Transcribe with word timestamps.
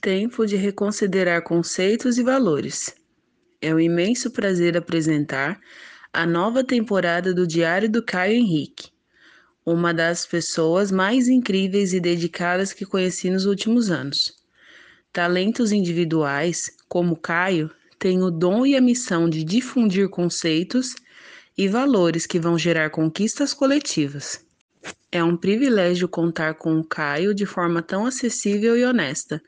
Tempo 0.00 0.46
de 0.46 0.54
reconsiderar 0.54 1.42
conceitos 1.42 2.18
e 2.18 2.22
valores. 2.22 2.94
É 3.60 3.74
um 3.74 3.80
imenso 3.80 4.30
prazer 4.30 4.76
apresentar 4.76 5.60
a 6.12 6.24
nova 6.24 6.62
temporada 6.62 7.34
do 7.34 7.44
Diário 7.44 7.90
do 7.90 8.00
Caio 8.00 8.34
Henrique, 8.34 8.90
uma 9.66 9.92
das 9.92 10.24
pessoas 10.24 10.92
mais 10.92 11.26
incríveis 11.26 11.92
e 11.92 11.98
dedicadas 11.98 12.72
que 12.72 12.86
conheci 12.86 13.28
nos 13.28 13.44
últimos 13.44 13.90
anos. 13.90 14.34
Talentos 15.12 15.72
individuais, 15.72 16.70
como 16.88 17.16
Caio, 17.16 17.68
têm 17.98 18.22
o 18.22 18.30
dom 18.30 18.64
e 18.64 18.76
a 18.76 18.80
missão 18.80 19.28
de 19.28 19.42
difundir 19.42 20.08
conceitos 20.08 20.94
e 21.56 21.66
valores 21.66 22.24
que 22.24 22.38
vão 22.38 22.56
gerar 22.56 22.90
conquistas 22.90 23.52
coletivas. 23.52 24.46
É 25.10 25.24
um 25.24 25.36
privilégio 25.36 26.08
contar 26.08 26.54
com 26.54 26.78
o 26.78 26.84
Caio 26.84 27.34
de 27.34 27.44
forma 27.44 27.82
tão 27.82 28.06
acessível 28.06 28.76
e 28.76 28.84
honesta 28.84 29.42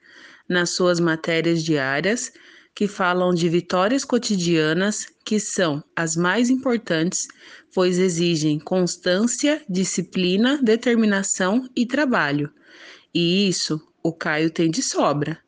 nas 0.51 0.71
suas 0.71 0.99
matérias 0.99 1.63
diárias, 1.63 2.33
que 2.75 2.89
falam 2.89 3.33
de 3.33 3.49
vitórias 3.49 4.05
cotidianas, 4.05 5.07
que 5.25 5.39
são 5.39 5.83
as 5.95 6.17
mais 6.17 6.51
importantes, 6.51 7.29
pois 7.73 7.99
exigem 7.99 8.59
constância, 8.59 9.63
disciplina, 9.69 10.61
determinação 10.61 11.69
e 11.77 11.87
trabalho. 11.87 12.53
E 13.15 13.49
isso 13.49 13.81
o 14.03 14.13
Caio 14.13 14.51
tem 14.51 14.71
de 14.71 14.83
sobra. 14.83 15.39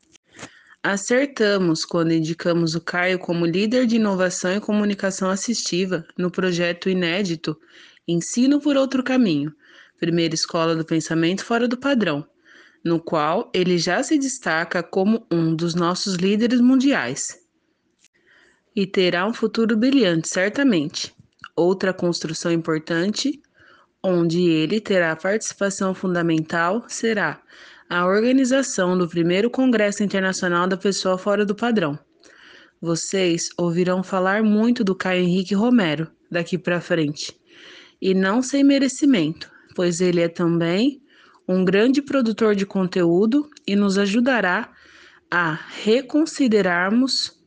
Acertamos 0.84 1.84
quando 1.84 2.12
indicamos 2.12 2.74
o 2.74 2.80
Caio 2.80 3.18
como 3.18 3.46
líder 3.46 3.86
de 3.86 3.96
inovação 3.96 4.56
e 4.56 4.60
comunicação 4.60 5.30
assistiva 5.30 6.04
no 6.16 6.30
projeto 6.30 6.88
inédito 6.88 7.58
Ensino 8.06 8.60
por 8.60 8.76
Outro 8.76 9.02
Caminho, 9.02 9.54
primeira 9.98 10.34
escola 10.34 10.74
do 10.74 10.84
pensamento 10.84 11.44
fora 11.44 11.68
do 11.68 11.78
padrão, 11.78 12.26
no 12.84 13.00
qual 13.00 13.50
ele 13.54 13.78
já 13.78 14.02
se 14.02 14.18
destaca 14.18 14.82
como 14.82 15.26
um 15.30 15.54
dos 15.54 15.74
nossos 15.74 16.14
líderes 16.14 16.60
mundiais. 16.60 17.38
E 18.74 18.86
terá 18.86 19.26
um 19.26 19.34
futuro 19.34 19.76
brilhante, 19.76 20.28
certamente. 20.28 21.14
Outra 21.54 21.92
construção 21.92 22.50
importante, 22.50 23.40
onde 24.02 24.42
ele 24.42 24.80
terá 24.80 25.14
participação 25.14 25.94
fundamental, 25.94 26.84
será 26.88 27.40
a 27.88 28.06
organização 28.06 28.96
do 28.96 29.06
primeiro 29.06 29.50
Congresso 29.50 30.02
Internacional 30.02 30.66
da 30.66 30.78
Pessoa 30.78 31.18
Fora 31.18 31.44
do 31.44 31.54
Padrão. 31.54 31.98
Vocês 32.80 33.50
ouvirão 33.58 34.02
falar 34.02 34.42
muito 34.42 34.82
do 34.82 34.94
Caio 34.94 35.22
Henrique 35.22 35.54
Romero 35.54 36.10
daqui 36.30 36.56
para 36.56 36.80
frente, 36.80 37.38
e 38.00 38.14
não 38.14 38.42
sem 38.42 38.64
merecimento, 38.64 39.52
pois 39.74 40.00
ele 40.00 40.22
é 40.22 40.28
também 40.28 41.01
um 41.52 41.64
grande 41.64 42.00
produtor 42.00 42.54
de 42.54 42.64
conteúdo 42.64 43.48
e 43.66 43.76
nos 43.76 43.98
ajudará 43.98 44.72
a 45.30 45.52
reconsiderarmos 45.82 47.38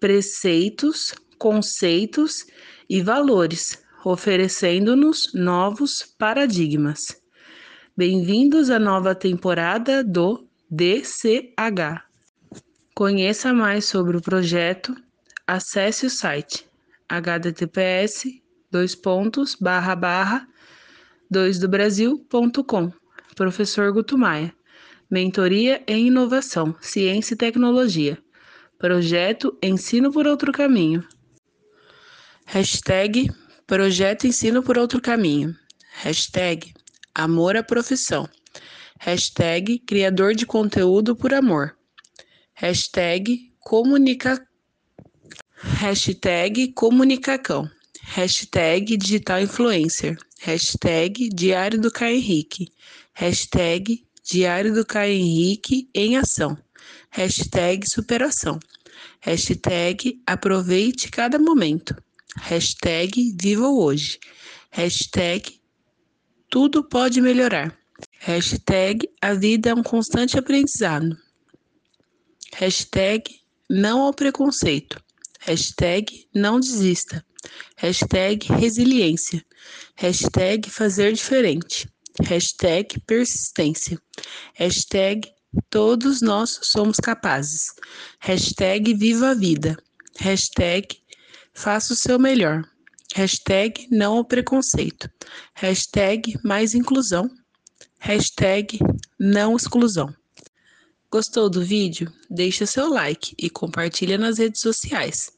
preceitos, 0.00 1.14
conceitos 1.38 2.46
e 2.88 3.00
valores, 3.00 3.82
oferecendo-nos 4.04 5.32
novos 5.34 6.02
paradigmas. 6.18 7.20
Bem-vindos 7.96 8.70
à 8.70 8.78
nova 8.78 9.14
temporada 9.14 10.02
do 10.02 10.46
DCH. 10.70 12.02
Conheça 12.94 13.52
mais 13.52 13.84
sobre 13.84 14.16
o 14.16 14.20
projeto, 14.20 14.94
acesse 15.46 16.06
o 16.06 16.10
site 16.10 16.66
https 17.08 18.24
dois 18.70 18.94
pontos 18.94 19.54
barra 19.54 19.96
barra 19.96 20.48
2dobrasil.com 21.32 22.97
Professor 23.38 23.92
Guto 23.92 24.18
Maia. 24.18 24.52
Mentoria 25.08 25.80
em 25.86 26.08
Inovação, 26.08 26.74
Ciência 26.80 27.34
e 27.34 27.36
Tecnologia. 27.36 28.18
Projeto 28.76 29.56
Ensino 29.62 30.12
por 30.12 30.26
Outro 30.26 30.50
Caminho. 30.50 31.06
Hashtag 32.46 33.30
Projeto 33.64 34.26
Ensino 34.26 34.60
por 34.60 34.76
Outro 34.76 35.00
Caminho. 35.00 35.54
Hashtag 36.02 36.74
Amor 37.14 37.56
à 37.56 37.62
Profissão. 37.62 38.28
Hashtag 38.98 39.78
Criador 39.86 40.34
de 40.34 40.44
Conteúdo 40.44 41.14
por 41.14 41.32
Amor. 41.32 41.76
Hashtag 42.54 43.52
Comunica... 43.60 44.44
Hashtag 45.54 46.72
Comunicacão. 46.72 47.70
Hashtag 48.18 48.96
Digital 48.96 49.42
Influencer. 49.42 50.18
Hashtag 50.40 51.28
Diário 51.28 51.80
do 51.80 51.88
Caio 51.88 52.16
Henrique. 52.16 52.66
Hashtag 53.12 54.04
Diário 54.24 54.74
do 54.74 54.84
Caio 54.84 55.12
Henrique 55.12 55.88
em 55.94 56.16
ação. 56.16 56.58
Hashtag 57.10 57.88
superação. 57.88 58.58
Hashtag 59.20 60.20
aproveite 60.26 61.12
cada 61.12 61.38
momento. 61.38 61.94
Hashtag 62.38 63.36
viva 63.40 63.68
hoje. 63.68 64.18
Hashtag 64.72 65.60
tudo 66.50 66.82
pode 66.82 67.20
melhorar. 67.20 67.72
Hashtag 68.18 69.08
a 69.22 69.32
vida 69.32 69.70
é 69.70 69.74
um 69.74 69.82
constante 69.84 70.36
aprendizado. 70.36 71.16
Hashtag 72.52 73.22
não 73.70 74.00
ao 74.00 74.12
preconceito. 74.12 75.00
Hashtag 75.38 76.26
não 76.34 76.58
desista. 76.58 77.24
Hashtag 77.76 78.52
resiliência. 78.52 79.44
Hashtag 79.96 80.70
fazer 80.70 81.12
diferente 81.12 81.88
hashtag 82.24 83.00
persistência, 83.06 84.00
hashtag 84.54 85.30
todos 85.70 86.20
nós 86.20 86.58
somos 86.62 86.96
capazes, 86.96 87.72
hashtag 88.20 88.94
viva 88.94 89.30
a 89.30 89.34
vida, 89.34 89.76
hashtag 90.18 91.00
faça 91.54 91.92
o 91.92 91.96
seu 91.96 92.18
melhor, 92.18 92.68
hashtag 93.14 93.86
não 93.90 94.16
ao 94.16 94.24
preconceito, 94.24 95.10
hashtag 95.54 96.38
mais 96.44 96.74
inclusão, 96.74 97.30
hashtag 97.98 98.78
não 99.18 99.56
exclusão. 99.56 100.14
Gostou 101.10 101.48
do 101.48 101.64
vídeo? 101.64 102.12
Deixa 102.28 102.66
seu 102.66 102.90
like 102.90 103.34
e 103.38 103.48
compartilha 103.48 104.18
nas 104.18 104.36
redes 104.36 104.60
sociais. 104.60 105.32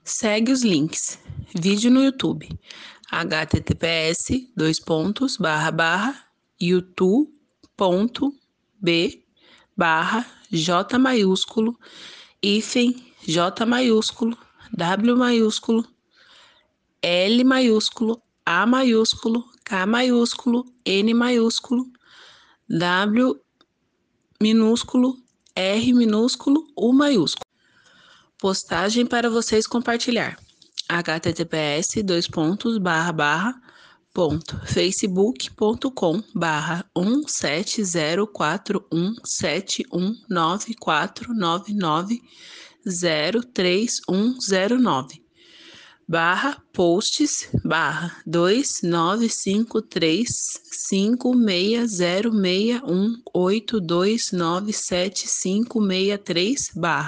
Segue 0.04 0.52
os 0.52 0.62
links. 0.62 1.18
Vídeo 1.56 1.90
no 1.90 2.04
YouTube. 2.04 2.48
https 3.12 4.52
dois 4.56 4.80
pontos 4.80 5.36
barra 5.38 5.72
barra 5.72 6.26
barra 9.76 10.26
j 10.52 10.98
maiúsculo 11.00 11.80
hífen 12.44 12.94
j 13.26 13.66
maiúsculo 13.66 14.38
w 14.78 15.16
maiúsculo 15.16 15.84
l 17.02 17.44
maiúsculo 17.44 18.22
a 18.46 18.66
maiúsculo 18.66 19.44
k 19.64 19.86
maiúsculo 19.86 20.66
n 20.86 21.14
maiúsculo 21.14 21.86
w 22.70 23.36
minúsculo 24.42 25.18
r 25.56 25.94
minúsculo 25.94 26.68
u 26.78 26.94
maiúsculo 26.94 27.46
postagem 28.40 29.06
para 29.06 29.30
vocês 29.30 29.68
compartilhar. 29.68 30.38
https 30.88 32.04
dois 32.04 32.28
pontos 32.28 32.78
barra 32.78 33.12
barra 33.12 33.62
ponto 34.14 34.60
facebook.com 34.66 36.24
barra 36.34 36.86
um 36.96 37.24
sete 42.86 42.92
zero 42.92 43.42
quatro 43.42 43.44
um 43.44 43.44
sete 43.44 43.44
um 43.44 43.44
nove 43.44 43.44
quatro 43.44 43.44
nove 43.44 43.44
nove 43.44 43.44
zero 43.44 43.44
três 43.44 44.02
um 44.10 44.42
zero 44.42 44.80
nove. 44.80 45.24
Barra 46.08 46.58
posts 46.74 47.48
barra 47.64 48.12
dois 48.26 48.82
nove 48.82 49.30
cinco 49.30 49.80
três 49.80 50.60
cinco 50.64 51.34
seis 51.46 51.92
zero 51.92 52.32
seis 52.32 52.82
um 52.84 53.22
oito 53.34 53.80
dois 53.80 54.32
nove 54.32 54.74
sete 54.74 55.28
cinco 55.28 55.80
seis 55.88 56.18
três 56.18 56.72
barra 56.76 57.08